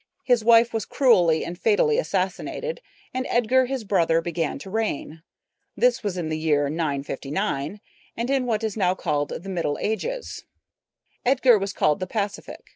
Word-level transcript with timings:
His 0.23 0.43
wife 0.43 0.73
was 0.73 0.85
cruelly 0.87 1.45
and 1.45 1.59
fatally 1.59 1.99
assassinated, 1.99 2.81
and 3.13 3.27
Edgar, 3.29 3.67
his 3.67 3.83
brother, 3.83 4.19
began 4.19 4.57
to 4.57 4.69
reign. 4.71 5.21
This 5.77 6.01
was 6.01 6.17
in 6.17 6.29
the 6.29 6.39
year 6.39 6.69
959, 6.69 7.79
and 8.17 8.29
in 8.31 8.47
what 8.47 8.63
is 8.63 8.75
now 8.75 8.95
called 8.95 9.29
the 9.29 9.47
Middle 9.47 9.77
Ages. 9.79 10.43
Edgar 11.23 11.59
was 11.59 11.71
called 11.71 11.99
the 11.99 12.07
Pacific. 12.07 12.61